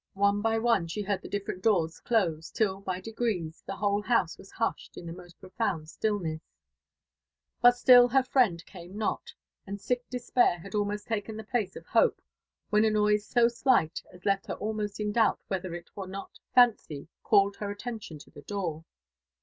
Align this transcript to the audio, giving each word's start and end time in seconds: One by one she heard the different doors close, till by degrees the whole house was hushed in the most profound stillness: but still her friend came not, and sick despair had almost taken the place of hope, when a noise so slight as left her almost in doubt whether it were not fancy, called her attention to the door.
One 0.15 0.41
by 0.41 0.57
one 0.57 0.87
she 0.87 1.03
heard 1.03 1.21
the 1.21 1.29
different 1.29 1.61
doors 1.61 1.99
close, 1.99 2.49
till 2.49 2.79
by 2.81 2.99
degrees 3.01 3.61
the 3.67 3.75
whole 3.75 4.01
house 4.01 4.35
was 4.35 4.49
hushed 4.49 4.97
in 4.97 5.05
the 5.05 5.13
most 5.13 5.39
profound 5.39 5.89
stillness: 5.89 6.41
but 7.61 7.77
still 7.77 8.07
her 8.07 8.23
friend 8.23 8.65
came 8.65 8.97
not, 8.97 9.31
and 9.67 9.79
sick 9.79 10.09
despair 10.09 10.57
had 10.57 10.73
almost 10.73 11.05
taken 11.05 11.37
the 11.37 11.43
place 11.43 11.75
of 11.75 11.85
hope, 11.85 12.19
when 12.71 12.83
a 12.83 12.89
noise 12.89 13.27
so 13.27 13.47
slight 13.47 14.01
as 14.11 14.25
left 14.25 14.47
her 14.47 14.55
almost 14.55 14.99
in 14.99 15.11
doubt 15.11 15.39
whether 15.49 15.71
it 15.75 15.95
were 15.95 16.07
not 16.07 16.39
fancy, 16.55 17.07
called 17.21 17.57
her 17.57 17.69
attention 17.69 18.17
to 18.17 18.31
the 18.31 18.41
door. 18.41 18.83